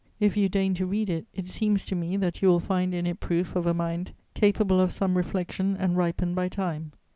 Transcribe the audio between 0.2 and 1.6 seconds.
you deign to read it, it